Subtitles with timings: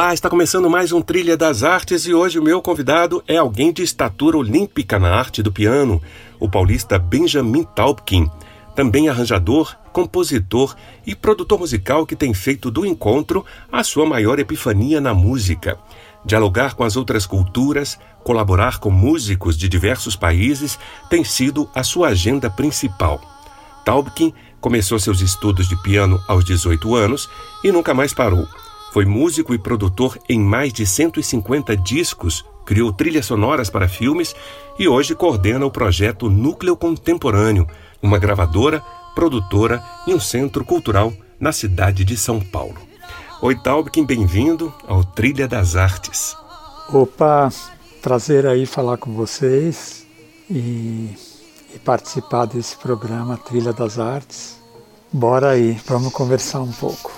[0.00, 3.70] Olá, está começando mais um Trilha das Artes e hoje o meu convidado é alguém
[3.70, 6.00] de estatura olímpica na arte do piano,
[6.38, 8.26] o paulista Benjamin Taubkin,
[8.74, 10.74] também arranjador, compositor
[11.06, 15.78] e produtor musical que tem feito do encontro a sua maior epifania na música.
[16.24, 20.78] Dialogar com as outras culturas, colaborar com músicos de diversos países
[21.10, 23.20] tem sido a sua agenda principal.
[23.84, 27.28] Taubkin começou seus estudos de piano aos 18 anos
[27.62, 28.48] e nunca mais parou.
[28.92, 34.34] Foi músico e produtor em mais de 150 discos, criou trilhas sonoras para filmes
[34.78, 37.68] e hoje coordena o projeto Núcleo Contemporâneo,
[38.02, 38.82] uma gravadora,
[39.14, 42.78] produtora e um centro cultural na cidade de São Paulo.
[43.40, 46.36] Oi, Taubkin, bem-vindo ao Trilha das Artes.
[46.92, 47.48] Opa,
[48.02, 50.04] prazer aí falar com vocês
[50.50, 51.16] e,
[51.72, 54.58] e participar desse programa Trilha das Artes.
[55.12, 57.12] Bora aí, vamos conversar um pouco.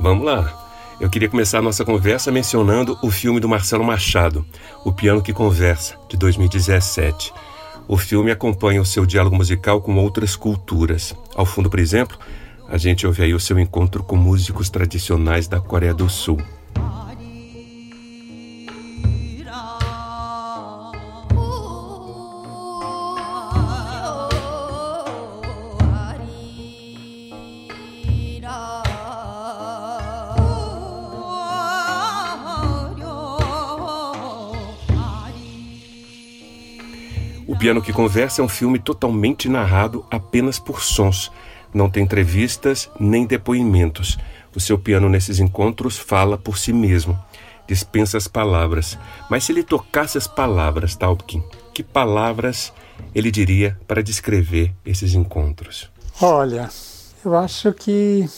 [0.00, 0.61] Vamos lá.
[1.02, 4.46] Eu queria começar a nossa conversa mencionando o filme do Marcelo Machado,
[4.84, 7.34] O Piano que Conversa, de 2017.
[7.88, 11.12] O filme acompanha o seu diálogo musical com outras culturas.
[11.34, 12.16] Ao fundo, por exemplo,
[12.68, 16.38] a gente ouve aí o seu encontro com músicos tradicionais da Coreia do Sul.
[37.72, 41.32] Piano que Conversa é um filme totalmente narrado apenas por sons.
[41.72, 44.18] Não tem entrevistas nem depoimentos.
[44.54, 47.18] O seu piano nesses encontros fala por si mesmo.
[47.66, 48.98] Dispensa as palavras.
[49.30, 52.74] Mas se ele tocasse as palavras, Taubkin, que palavras
[53.14, 55.90] ele diria para descrever esses encontros?
[56.20, 56.68] Olha,
[57.24, 58.28] eu acho que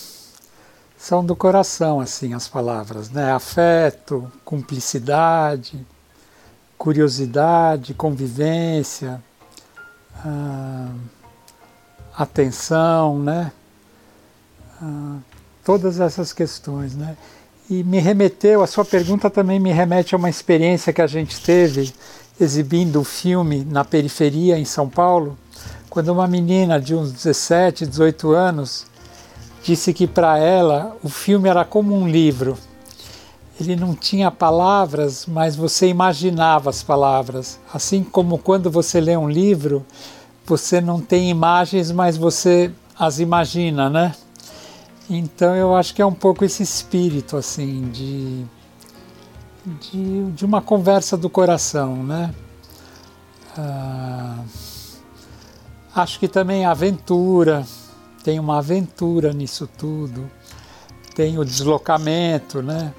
[0.97, 3.33] são do coração assim as palavras, né?
[3.33, 5.85] Afeto, cumplicidade,
[6.79, 9.23] curiosidade, convivência,
[10.25, 10.91] ah,
[12.17, 13.53] atenção, né?
[14.81, 15.19] Ah,
[15.65, 17.17] todas essas questões, né?
[17.69, 21.41] E me remeteu, a sua pergunta também me remete a uma experiência que a gente
[21.41, 21.95] teve
[22.39, 25.39] exibindo o filme na periferia em São Paulo,
[25.89, 28.87] quando uma menina de uns 17, 18 anos
[29.63, 32.59] disse que para ela o filme era como um livro
[33.61, 37.61] ele não tinha palavras, mas você imaginava as palavras.
[37.73, 39.85] Assim como quando você lê um livro,
[40.45, 44.15] você não tem imagens, mas você as imagina, né?
[45.09, 48.45] Então eu acho que é um pouco esse espírito assim de
[49.65, 52.35] de, de uma conversa do coração, né?
[53.57, 54.43] Ah,
[55.95, 57.65] acho que também a aventura
[58.23, 60.31] tem uma aventura nisso tudo,
[61.15, 62.93] tem o deslocamento, né?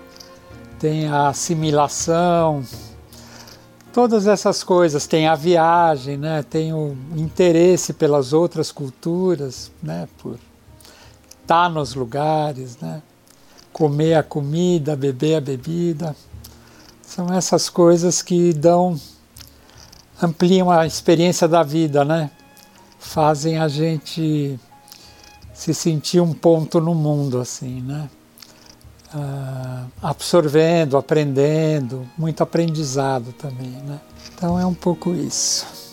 [0.80, 2.64] Tem a assimilação,
[3.94, 6.44] todas essas coisas, tem a viagem, né?
[6.44, 10.08] tem o interesse pelas outras culturas, né?
[10.18, 10.38] por
[11.42, 13.02] estar nos lugares, né?
[13.72, 16.16] comer a comida, beber a bebida.
[17.02, 19.00] São essas coisas que dão,
[20.22, 22.32] ampliam a experiência da vida, né?
[22.98, 24.60] Fazem a gente
[25.54, 28.10] se sentir um ponto no mundo, assim, né?
[29.16, 33.70] Uh, absorvendo, aprendendo, muito aprendizado também.
[33.70, 34.00] Né?
[34.34, 35.85] Então é um pouco isso.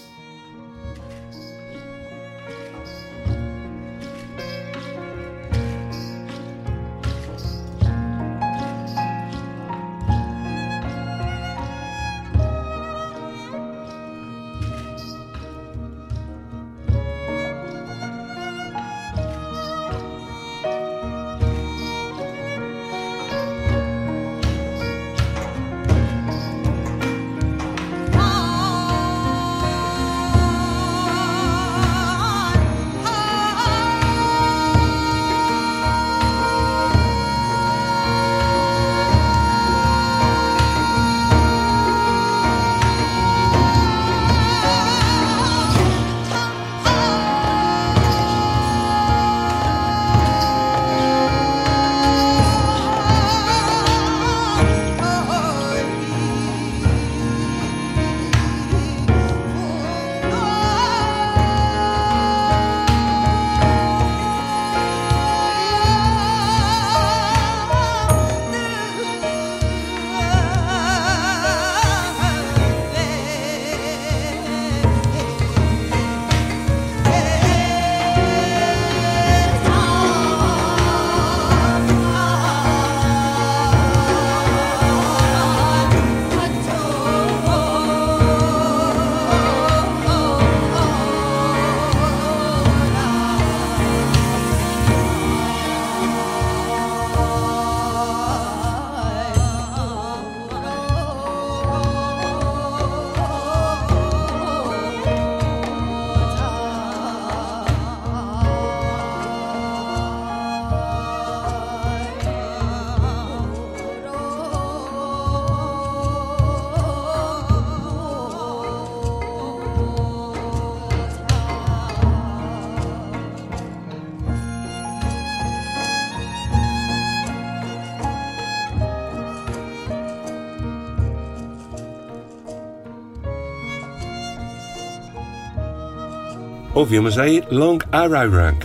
[136.75, 138.59] Ouvimos aí Long Ararang,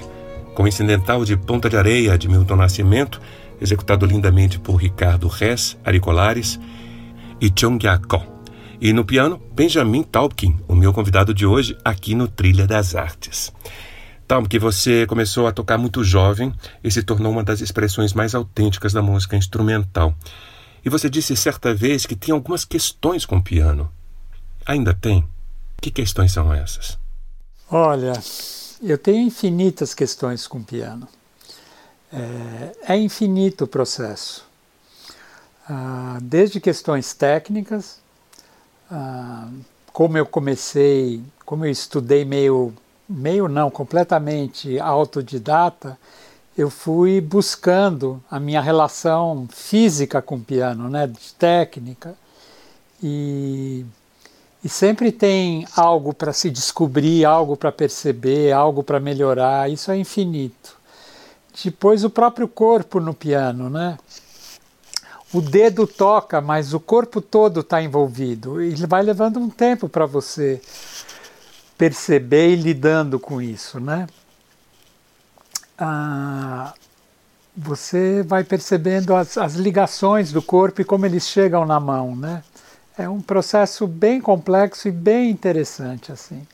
[0.56, 3.20] com incidental de Ponta de Areia de Milton Nascimento,
[3.60, 6.58] executado lindamente por Ricardo Res Aricolares
[7.42, 8.26] e Chong Yako.
[8.80, 13.52] E no piano, Benjamin Taubkin, o meu convidado de hoje aqui no Trilha das Artes.
[14.26, 18.94] Taubkin, você começou a tocar muito jovem e se tornou uma das expressões mais autênticas
[18.94, 20.16] da música instrumental.
[20.84, 23.92] E você disse certa vez que tem algumas questões com o piano.
[24.66, 25.26] Ainda tem?
[25.82, 26.98] Que questões são essas?
[27.70, 28.14] Olha,
[28.82, 31.06] eu tenho infinitas questões com piano.
[32.12, 34.46] É, é infinito o processo.
[35.68, 38.00] Ah, desde questões técnicas,
[38.90, 39.50] ah,
[39.92, 42.74] como eu comecei, como eu estudei meio,
[43.08, 46.00] meio não, completamente autodidata,
[46.58, 52.16] eu fui buscando a minha relação física com o piano, né, de técnica,
[53.04, 53.86] e,
[54.68, 59.98] e sempre tem algo para se descobrir, algo para perceber, algo para melhorar, isso é
[59.98, 60.76] infinito.
[61.64, 63.98] Depois o próprio corpo no piano, né?
[65.34, 68.62] O dedo toca, mas o corpo todo está envolvido.
[68.62, 70.62] E vai levando um tempo para você
[71.78, 74.08] perceber e lidando com isso, né?
[75.78, 76.74] ah,
[77.56, 82.44] você vai percebendo as, as ligações do corpo e como eles chegam na mão, né?
[82.98, 86.46] É um processo bem complexo e bem interessante, assim.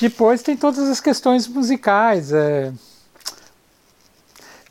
[0.00, 2.32] Depois tem todas as questões musicais.
[2.32, 2.72] É...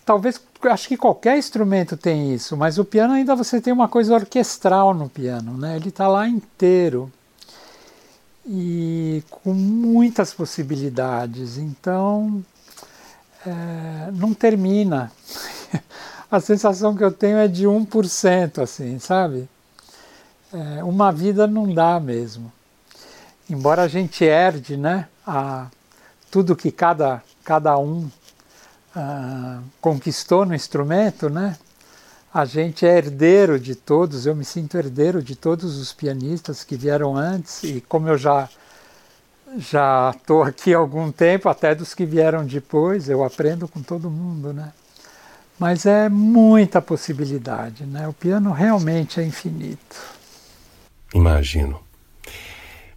[0.04, 4.14] Talvez, acho que qualquer instrumento tem isso, mas o piano ainda você tem uma coisa
[4.16, 5.76] orquestral no piano, né?
[5.76, 7.12] Ele está lá inteiro
[8.46, 11.58] e com muitas possibilidades.
[11.58, 12.44] Então,
[13.46, 15.12] é, não termina.
[16.32, 19.50] A sensação que eu tenho é de 1%, assim, sabe?
[20.54, 22.52] É, uma vida não dá mesmo.
[23.50, 25.68] Embora a gente herde, né, a,
[26.30, 28.10] tudo que cada, cada um
[28.96, 31.58] uh, conquistou no instrumento, né?
[32.34, 36.78] A gente é herdeiro de todos, eu me sinto herdeiro de todos os pianistas que
[36.78, 38.50] vieram antes, e como eu já
[39.58, 44.10] já estou aqui há algum tempo, até dos que vieram depois, eu aprendo com todo
[44.10, 44.72] mundo, né?
[45.60, 48.08] Mas é muita possibilidade, né?
[48.08, 50.21] O piano realmente é infinito.
[51.14, 51.80] Imagino.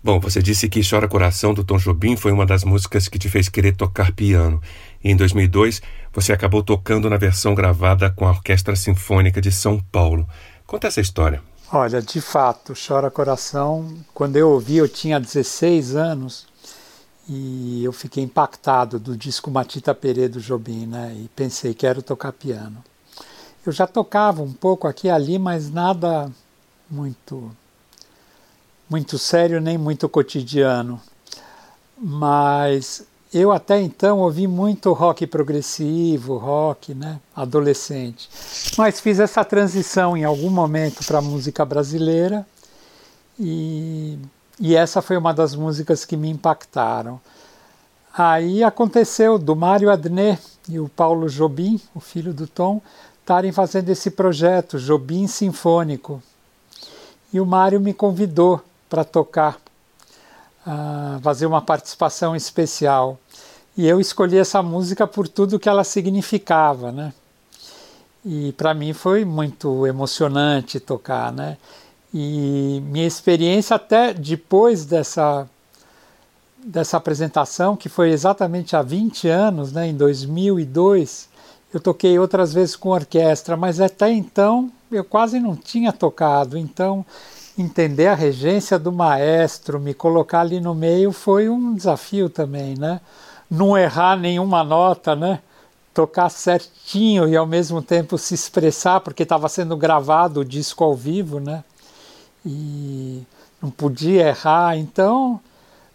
[0.04, 3.30] Bom, você disse que Chora Coração do Tom Jobim foi uma das músicas que te
[3.30, 4.60] fez querer tocar piano.
[5.02, 5.80] E em 2002,
[6.12, 10.28] você acabou tocando na versão gravada com a Orquestra Sinfônica de São Paulo.
[10.66, 11.42] Conta essa história.
[11.72, 16.46] Olha, de fato, Chora Coração, quando eu ouvi, eu tinha 16 anos
[17.26, 21.16] e eu fiquei impactado do disco Matita Pereira do Jobim, né?
[21.16, 22.84] E pensei, quero tocar piano.
[23.64, 26.30] Eu já tocava um pouco aqui e ali, mas nada
[26.90, 27.50] muito
[28.88, 31.00] muito sério nem muito cotidiano.
[31.98, 38.28] Mas eu até então ouvi muito rock progressivo, rock, né, adolescente.
[38.78, 42.46] Mas fiz essa transição em algum momento para a música brasileira
[43.38, 44.18] e,
[44.60, 47.20] e essa foi uma das músicas que me impactaram.
[48.16, 52.80] Aí aconteceu do Mário Adnet e o Paulo Jobim, o filho do Tom,
[53.20, 56.22] estarem fazendo esse projeto Jobim Sinfônico.
[57.32, 58.62] E o Mário me convidou
[58.94, 59.58] para tocar,
[60.64, 63.18] uh, fazer uma participação especial.
[63.76, 67.12] E eu escolhi essa música por tudo que ela significava, né?
[68.24, 71.56] E para mim foi muito emocionante tocar, né?
[72.14, 75.48] E minha experiência até depois dessa
[76.56, 81.28] dessa apresentação, que foi exatamente há 20 anos, né, em 2002,
[81.74, 86.56] eu toquei outras vezes com orquestra, mas até então eu quase não tinha tocado.
[86.56, 87.04] Então,
[87.56, 93.00] entender a regência do maestro, me colocar ali no meio foi um desafio também, né?
[93.50, 95.40] não errar nenhuma nota, né?
[95.92, 100.94] Tocar certinho e ao mesmo tempo se expressar, porque estava sendo gravado o disco ao
[100.94, 101.62] vivo, né?
[102.44, 103.22] E
[103.62, 105.40] não podia errar, então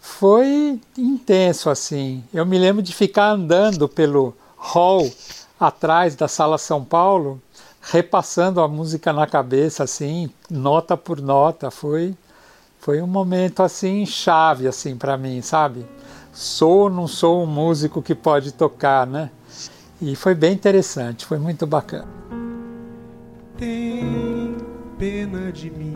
[0.00, 2.24] foi intenso assim.
[2.32, 5.08] Eu me lembro de ficar andando pelo hall
[5.58, 7.40] atrás da Sala São Paulo,
[7.80, 12.14] repassando a música na cabeça assim, nota por nota, foi
[12.78, 15.86] foi um momento assim chave assim para mim, sabe?
[16.32, 19.30] sou ou não sou um músico que pode tocar, né?
[20.00, 22.08] E foi bem interessante, foi muito bacana.
[23.58, 24.56] Tem
[24.98, 25.94] pena de mim,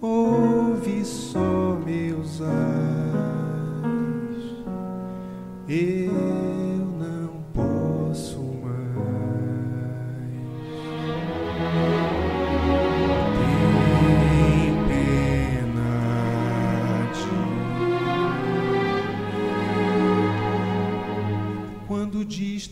[0.00, 2.52] ouve só meus ais.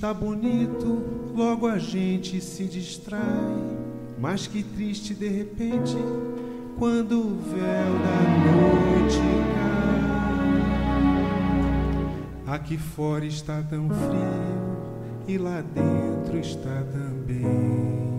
[0.00, 1.04] Está bonito,
[1.36, 3.20] logo a gente se distrai.
[4.18, 5.94] Mas que triste de repente,
[6.78, 9.20] quando o véu da noite
[12.46, 12.54] cai.
[12.54, 18.09] Aqui fora está tão frio e lá dentro está também.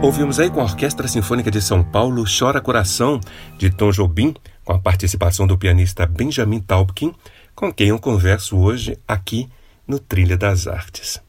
[0.00, 3.20] Ouvimos aí com a Orquestra Sinfônica de São Paulo Chora Coração,
[3.58, 4.32] de Tom Jobim,
[4.64, 7.12] com a participação do pianista Benjamin Taubkin,
[7.52, 9.48] com quem eu converso hoje aqui
[9.88, 11.20] no Trilha das Artes.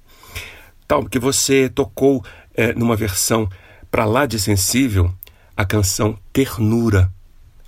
[0.87, 2.23] Taubkin, você tocou
[2.53, 3.49] é, numa versão
[3.89, 5.11] para lá de sensível
[5.57, 7.11] a canção Ternura,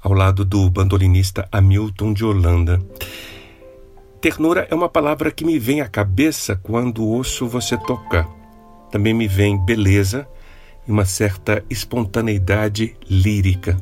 [0.03, 2.79] ao lado do bandolinista Hamilton de Holanda.
[4.21, 8.29] Ternura é uma palavra que me vem à cabeça quando ouço você tocar.
[8.91, 10.27] Também me vem beleza
[10.87, 13.77] e uma certa espontaneidade lírica.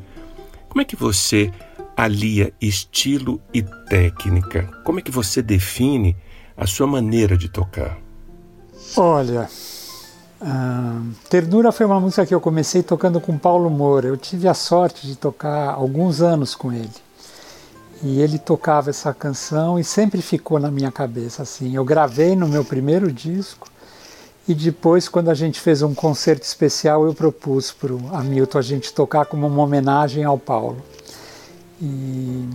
[0.67, 1.51] Como é que você
[1.95, 4.69] alia estilo e técnica?
[4.83, 6.15] Como é que você define
[6.55, 7.97] a sua maneira de tocar?
[8.95, 9.49] Olha,
[10.41, 14.07] uh, Ternura foi uma música que eu comecei tocando com Paulo Moura.
[14.07, 16.89] Eu tive a sorte de tocar alguns anos com ele.
[18.01, 21.75] E ele tocava essa canção e sempre ficou na minha cabeça assim.
[21.75, 23.67] Eu gravei no meu primeiro disco
[24.49, 28.61] e depois, quando a gente fez um concerto especial, eu propus para o Hamilton a
[28.63, 30.81] gente tocar como uma homenagem ao Paulo.
[31.79, 32.49] E,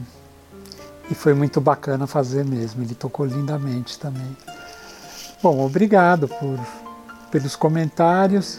[1.09, 4.37] e foi muito bacana fazer mesmo, ele tocou lindamente também.
[5.41, 6.59] Bom, obrigado por,
[7.31, 8.59] pelos comentários.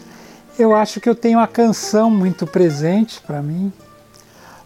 [0.58, 3.70] Eu acho que eu tenho a canção muito presente para mim.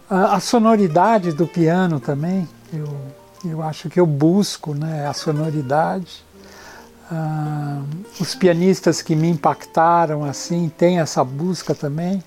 [0.08, 2.86] A, a, sonoridade do piano também, eu,
[3.44, 6.24] eu acho que eu busco né, a sonoridade.
[7.12, 7.82] Ah,
[8.20, 12.22] os pianistas que me impactaram assim têm essa busca também.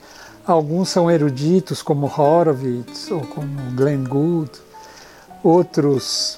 [0.45, 4.51] Alguns são eruditos, como Horowitz ou como Glenn Gould.
[5.41, 6.37] Outros,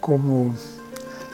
[0.00, 0.54] como,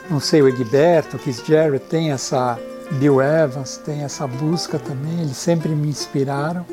[0.09, 2.59] não sei, o Egberto, Keith Jarrett, tem essa,
[2.91, 5.21] Bill Evans, tem essa busca também.
[5.21, 6.65] Eles sempre me inspiraram.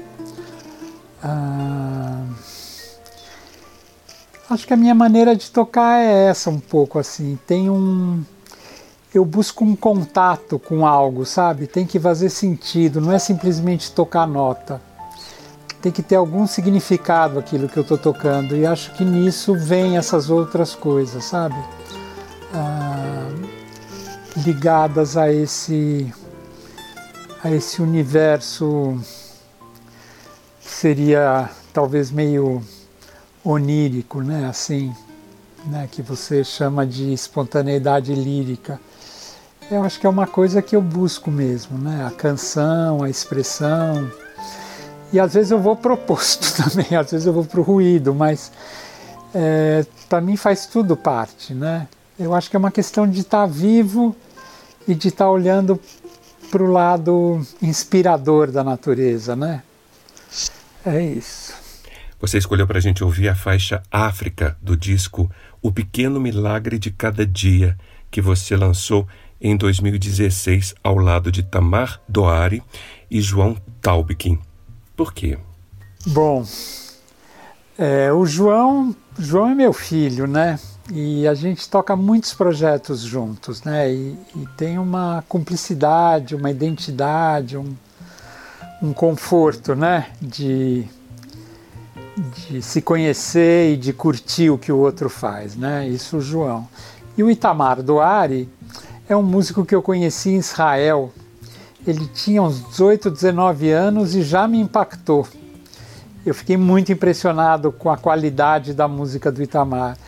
[1.23, 2.25] Ah,
[4.51, 7.39] acho que a minha maneira de tocar é essa um pouco assim.
[7.47, 8.25] Tem um
[9.15, 11.69] eu busco um contato com algo, sabe?
[11.69, 14.83] Tem que fazer sentido, não é simplesmente tocar nota.
[15.81, 19.97] Tem que ter algum significado aquilo que eu estou tocando, e acho que nisso vem
[19.97, 21.55] essas outras coisas, sabe?
[22.53, 23.31] Ah,
[24.39, 26.13] ligadas a esse,
[27.43, 28.99] a esse universo
[30.61, 32.61] que seria talvez meio
[33.45, 34.47] onírico, né?
[34.49, 34.93] Assim,
[35.67, 38.81] né, que você chama de espontaneidade lírica.
[39.71, 42.05] Eu acho que é uma coisa que eu busco mesmo, né?
[42.07, 44.11] A canção, a expressão.
[45.13, 48.53] E às vezes eu vou pro oposto também, às vezes eu vou pro ruído, mas
[49.35, 51.89] é, para mim faz tudo parte, né?
[52.19, 54.15] Eu acho que é uma questão de estar tá vivo
[54.87, 55.81] e de estar tá olhando
[56.51, 59.63] para o lado inspirador da natureza, né?
[60.85, 61.55] É isso.
[62.21, 65.31] Você escolheu para a gente ouvir a faixa África do disco
[65.61, 67.77] O Pequeno Milagre de Cada Dia,
[68.11, 69.09] que você lançou
[69.41, 72.63] em 2016 ao lado de Tamar Doari
[73.11, 74.39] e João Taubkin.
[74.97, 75.39] Por quê?
[76.07, 76.45] Bom,
[77.79, 80.59] é, o João, João é meu filho, né?
[80.93, 83.91] E a gente toca muitos projetos juntos, né?
[83.93, 87.75] E, e tem uma cumplicidade, uma identidade, um,
[88.83, 90.11] um conforto, né?
[90.21, 90.87] De,
[92.49, 95.89] de se conhecer e de curtir o que o outro faz, né?
[95.89, 96.69] Isso o João.
[97.17, 98.49] E o Itamar Doari
[99.09, 101.13] é um músico que eu conheci em Israel.
[101.87, 105.27] Ele tinha uns 18, 19 anos e já me impactou.
[106.25, 109.99] Eu fiquei muito impressionado com a qualidade da música do Itamar.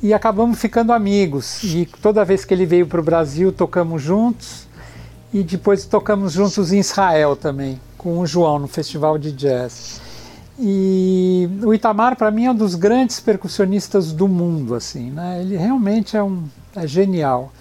[0.00, 1.64] E acabamos ficando amigos.
[1.64, 4.68] E toda vez que ele veio para o Brasil, tocamos juntos.
[5.32, 10.00] E depois tocamos juntos em Israel também, com o João, no Festival de Jazz.
[10.56, 14.76] E o Itamar, para mim, é um dos grandes percussionistas do mundo.
[14.76, 15.40] assim, né?
[15.40, 16.44] Ele realmente é, um,
[16.76, 17.52] é genial.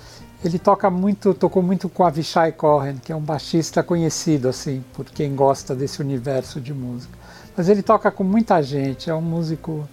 [0.43, 5.05] Ele toca muito, tocou muito com Avishai Cohen, que é um baixista conhecido assim por
[5.05, 7.17] quem gosta desse universo de música.
[7.55, 9.87] Mas ele toca com muita gente, é um músico.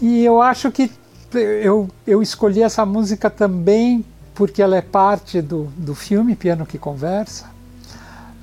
[0.00, 0.90] E eu acho que
[1.34, 6.78] eu, eu escolhi essa música também porque ela é parte do, do filme Piano que
[6.78, 7.46] Conversa,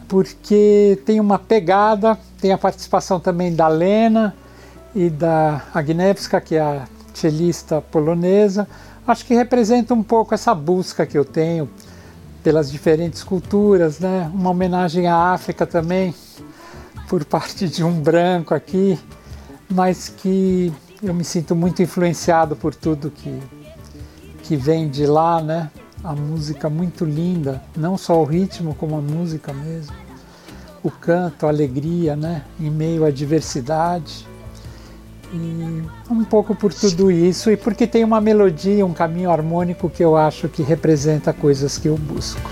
[0.08, 4.36] porque tem uma pegada, tem a participação também da Lena
[4.94, 8.68] e da Agnieszka, que é a cellista polonesa,
[9.08, 11.70] acho que representa um pouco essa busca que eu tenho
[12.44, 14.30] pelas diferentes culturas, né?
[14.34, 16.14] Uma homenagem à África também,
[17.08, 19.00] por parte de um branco aqui,
[19.70, 23.40] mas que eu me sinto muito influenciado por tudo que,
[24.44, 25.72] que vem de lá, né?
[26.04, 29.96] A música muito linda, não só o ritmo, como a música mesmo.
[30.84, 32.44] O canto, a alegria, né?
[32.60, 34.28] Em meio à diversidade.
[35.34, 40.04] E um pouco por tudo isso e porque tem uma melodia, um caminho harmônico que
[40.04, 42.50] eu acho que representa coisas que eu busco.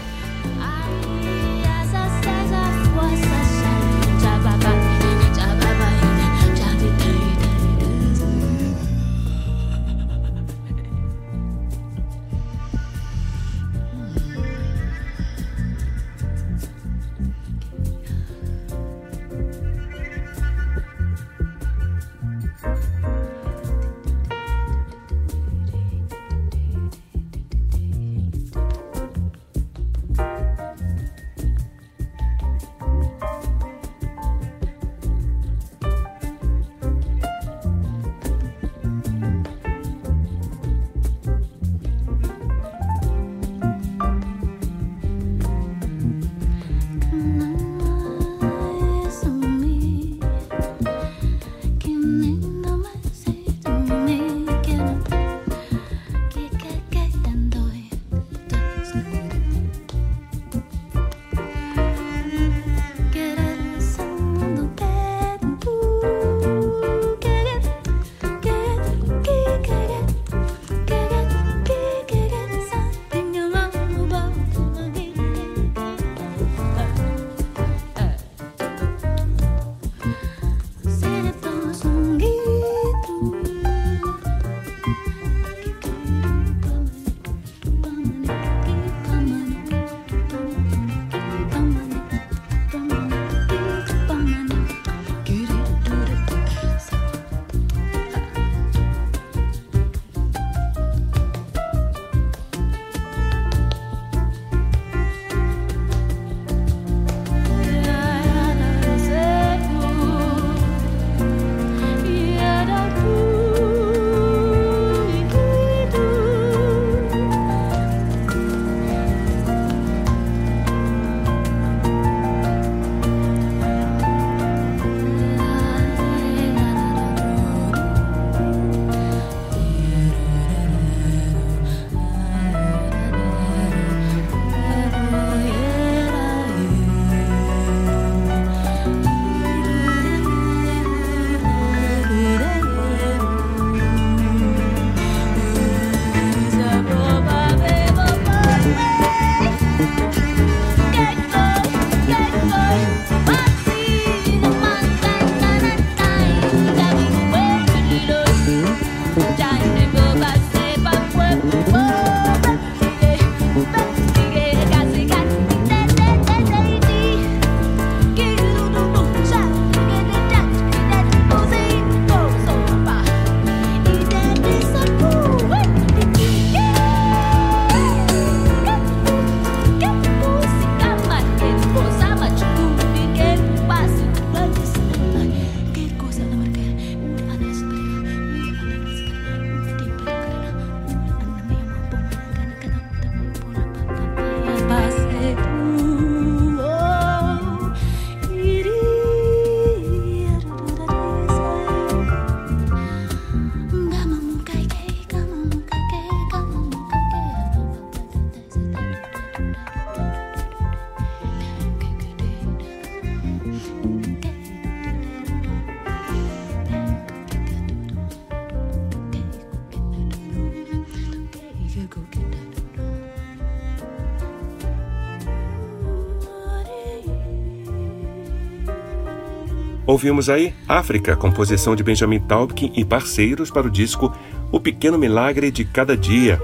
[229.96, 234.14] Ouvimos aí África, composição de Benjamin Taubkin e parceiros para o disco
[234.52, 236.38] O Pequeno Milagre de Cada Dia.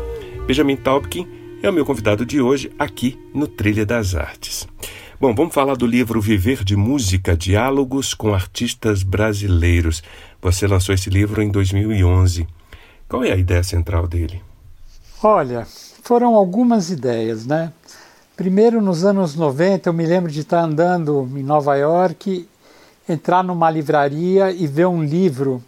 [0.47, 1.27] Benjamin Taubkin
[1.61, 4.65] é o meu convidado de hoje aqui no Trilha das Artes.
[5.19, 10.01] Bom, vamos falar do livro Viver de Música, Diálogos com Artistas Brasileiros.
[10.41, 12.47] Você lançou esse livro em 2011.
[13.09, 14.41] Qual é a ideia central dele?
[15.21, 15.67] Olha,
[16.03, 17.73] foram algumas ideias, né?
[18.37, 22.47] Primeiro, nos anos 90, eu me lembro de estar andando em Nova York
[23.07, 25.63] entrar numa livraria e ver um livro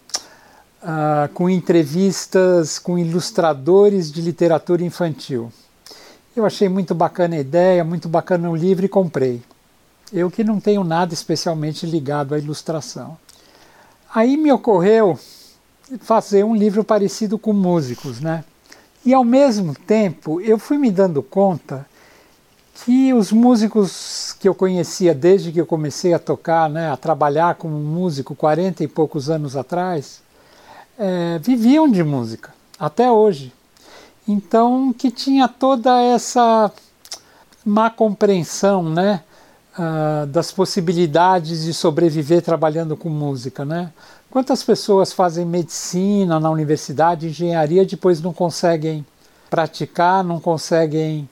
[0.84, 5.52] uh, com entrevistas com ilustradores de literatura infantil.
[6.36, 9.42] Eu achei muito bacana a ideia, muito bacana o livro e comprei.
[10.12, 13.18] Eu que não tenho nada especialmente ligado à ilustração.
[14.14, 15.18] Aí me ocorreu
[16.00, 18.44] fazer um livro parecido com músicos, né?
[19.06, 21.86] E ao mesmo tempo eu fui me dando conta
[22.74, 27.56] que os músicos que eu conhecia desde que eu comecei a tocar, né, a trabalhar
[27.56, 30.22] como músico 40 e poucos anos atrás,
[30.98, 33.54] é, viviam de música, até hoje.
[34.28, 36.72] Então, que tinha toda essa
[37.66, 39.22] má compreensão né,
[39.78, 43.66] uh, das possibilidades de sobreviver trabalhando com música.
[43.66, 43.92] Né?
[44.30, 49.06] Quantas pessoas fazem medicina na universidade, engenharia, depois não conseguem
[49.50, 51.30] praticar, não conseguem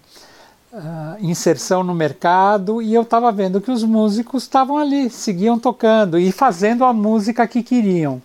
[0.71, 6.17] uh, inserção no mercado e eu estava vendo que os músicos estavam ali, seguiam tocando
[6.17, 8.21] e fazendo a música que queriam.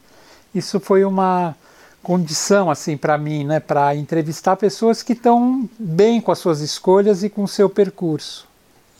[0.54, 1.54] Isso foi uma
[2.02, 7.22] condição assim para mim, né, para entrevistar pessoas que estão bem com as suas escolhas
[7.22, 8.46] e com o seu percurso.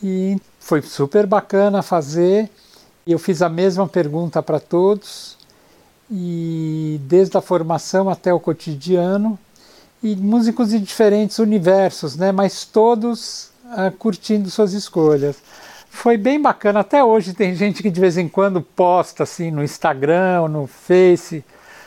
[0.03, 2.51] E foi super bacana fazer.
[3.07, 5.37] Eu fiz a mesma pergunta para todos
[6.11, 9.39] e desde a formação até o cotidiano
[10.07, 12.31] e músicos de diferentes universos, né?
[12.31, 15.37] mas todos uh, curtindo suas escolhas.
[15.91, 16.81] Foi bem bacana.
[16.81, 21.45] Até hoje tem gente que de vez em quando posta assim no Instagram, no Face,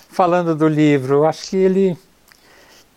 [0.09, 1.25] falando do livro.
[1.25, 1.97] Acho que ele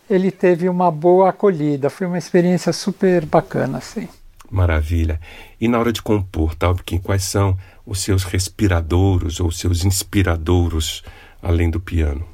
[0.09, 1.89] ele teve uma boa acolhida.
[1.89, 4.07] Foi uma experiência super bacana, assim.
[4.51, 5.19] Maravilha.
[5.59, 11.03] E na hora de compor, Talbkin, quais são os seus respiradouros ou seus inspiradouros
[11.41, 12.27] além do piano?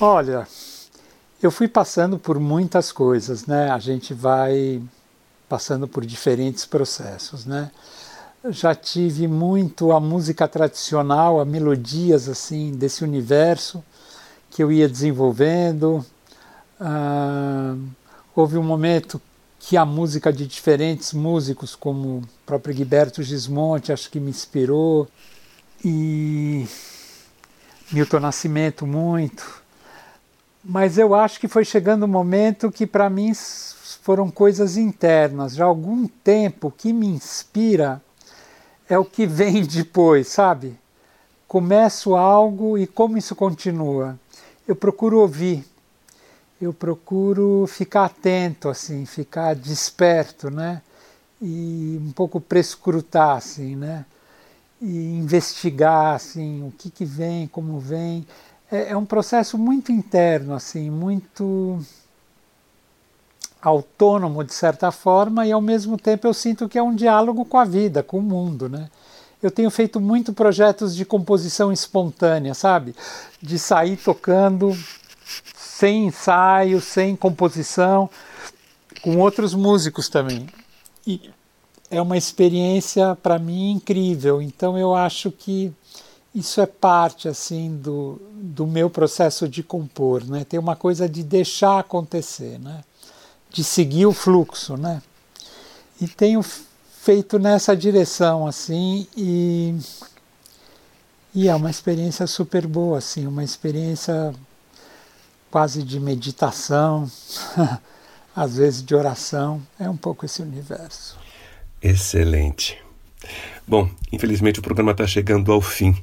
[0.00, 0.46] Olha,
[1.42, 3.70] eu fui passando por muitas coisas, né?
[3.70, 4.82] A gente vai
[5.48, 7.70] passando por diferentes processos, né?
[8.48, 13.82] Já tive muito a música tradicional, a melodias assim desse universo
[14.50, 16.04] que eu ia desenvolvendo.
[16.80, 17.74] Ah,
[18.34, 19.20] houve um momento
[19.58, 25.08] que a música de diferentes músicos, como o próprio Gilberto Gismonte, acho que me inspirou,
[25.84, 26.66] e
[27.90, 29.65] Milton Nascimento muito
[30.68, 33.32] mas eu acho que foi chegando um momento que para mim
[34.02, 35.54] foram coisas internas.
[35.54, 38.02] Já há algum tempo que me inspira
[38.88, 40.76] é o que vem depois, sabe?
[41.46, 44.18] Começo algo e como isso continua.
[44.66, 45.64] Eu procuro ouvir,
[46.60, 50.82] eu procuro ficar atento, assim, ficar desperto, né?
[51.40, 54.04] E um pouco prescrutar, assim, né?
[54.82, 58.26] E investigar, assim, o que, que vem, como vem
[58.70, 61.78] é, é um processo muito interno, assim, muito
[63.60, 67.58] autônomo de certa forma e ao mesmo tempo eu sinto que é um diálogo com
[67.58, 68.88] a vida, com o mundo, né?
[69.42, 72.94] Eu tenho feito muito projetos de composição espontânea, sabe?
[73.40, 74.76] De sair tocando
[75.54, 78.08] sem ensaio, sem composição,
[79.02, 80.46] com outros músicos também.
[81.06, 81.30] E
[81.90, 84.40] é uma experiência para mim incrível.
[84.40, 85.72] Então eu acho que
[86.36, 90.44] isso é parte assim do, do meu processo de compor, né?
[90.44, 92.84] Tem uma coisa de deixar acontecer, né?
[93.48, 95.00] De seguir o fluxo, né?
[95.98, 99.74] E tenho feito nessa direção assim e
[101.34, 104.34] e é uma experiência super boa assim, uma experiência
[105.50, 107.10] quase de meditação,
[108.36, 111.16] às vezes de oração, é um pouco esse universo.
[111.80, 112.78] Excelente.
[113.68, 115.96] Bom, infelizmente o programa está chegando ao fim.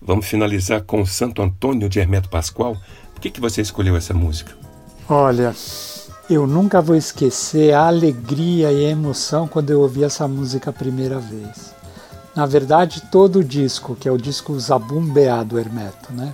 [0.00, 2.76] Vamos finalizar com Santo Antônio de Hermeto Pascoal.
[3.12, 4.52] Por que, que você escolheu essa música?
[5.08, 5.54] Olha,
[6.30, 10.72] eu nunca vou esquecer a alegria e a emoção quando eu ouvi essa música a
[10.72, 11.74] primeira vez.
[12.34, 16.32] Na verdade, todo o disco, que é o disco Zabumbeá do Hermeto, né?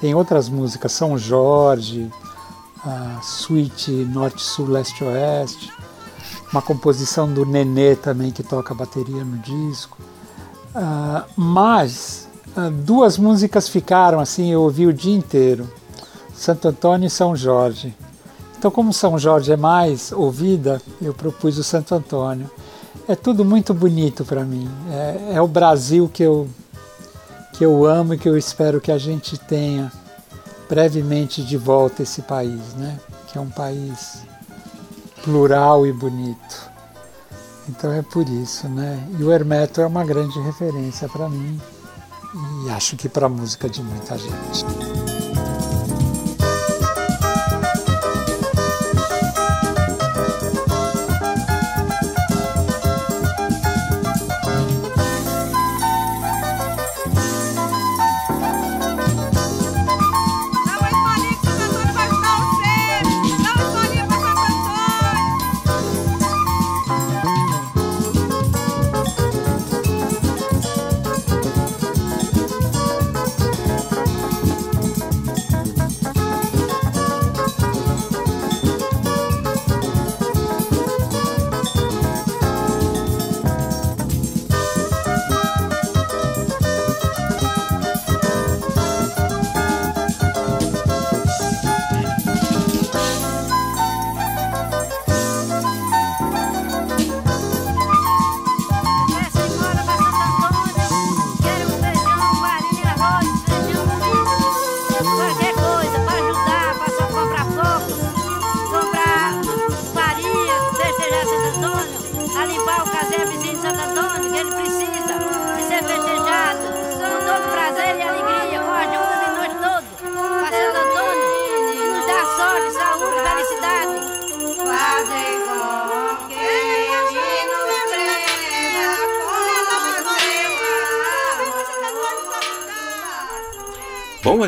[0.00, 2.10] Tem outras músicas, São Jorge,
[2.82, 5.70] a Suite Norte, Sul, Leste, Oeste,
[6.52, 9.98] uma composição do Nenê também que toca bateria no disco.
[10.74, 15.68] Uh, mas uh, duas músicas ficaram assim, eu ouvi o dia inteiro:
[16.34, 17.94] Santo Antônio e São Jorge.
[18.58, 22.50] Então, como São Jorge é mais ouvida, eu propus o Santo Antônio.
[23.06, 24.68] É tudo muito bonito para mim.
[24.90, 26.48] É, é, o Brasil que eu
[27.52, 29.90] que eu amo e que eu espero que a gente tenha
[30.68, 33.00] brevemente de volta esse país, né?
[33.26, 34.22] Que é um país
[35.28, 36.70] plural e bonito.
[37.68, 39.06] Então é por isso, né?
[39.18, 41.60] E o Hermeto é uma grande referência para mim
[42.64, 44.97] e acho que para a música de muita gente.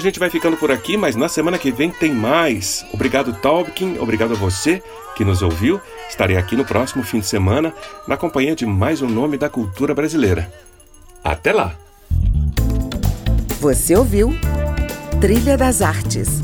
[0.00, 2.84] A gente vai ficando por aqui, mas na semana que vem tem mais.
[2.92, 4.82] Obrigado, Tolkien, obrigado a você
[5.14, 5.78] que nos ouviu.
[6.08, 7.74] Estarei aqui no próximo fim de semana
[8.08, 10.50] na companhia de mais um nome da cultura brasileira.
[11.22, 11.74] Até lá!
[13.60, 14.30] Você ouviu
[15.20, 16.42] Trilha das Artes